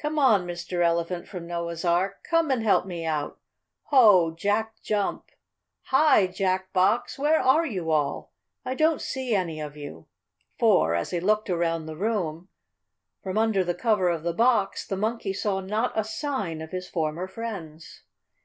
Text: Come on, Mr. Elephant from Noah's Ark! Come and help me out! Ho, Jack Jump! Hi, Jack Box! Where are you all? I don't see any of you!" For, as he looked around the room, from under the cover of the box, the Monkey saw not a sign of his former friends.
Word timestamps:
Come 0.00 0.18
on, 0.18 0.44
Mr. 0.44 0.84
Elephant 0.84 1.28
from 1.28 1.46
Noah's 1.46 1.84
Ark! 1.84 2.26
Come 2.28 2.50
and 2.50 2.64
help 2.64 2.84
me 2.84 3.04
out! 3.06 3.38
Ho, 3.92 4.32
Jack 4.34 4.74
Jump! 4.82 5.30
Hi, 5.84 6.26
Jack 6.26 6.72
Box! 6.72 7.16
Where 7.16 7.38
are 7.40 7.64
you 7.64 7.92
all? 7.92 8.32
I 8.64 8.74
don't 8.74 9.00
see 9.00 9.36
any 9.36 9.60
of 9.60 9.76
you!" 9.76 10.06
For, 10.58 10.96
as 10.96 11.10
he 11.10 11.20
looked 11.20 11.48
around 11.48 11.86
the 11.86 11.94
room, 11.96 12.48
from 13.22 13.38
under 13.38 13.62
the 13.62 13.72
cover 13.72 14.08
of 14.08 14.24
the 14.24 14.34
box, 14.34 14.84
the 14.84 14.96
Monkey 14.96 15.32
saw 15.32 15.60
not 15.60 15.92
a 15.94 16.02
sign 16.02 16.60
of 16.60 16.72
his 16.72 16.88
former 16.88 17.28
friends. 17.28 18.02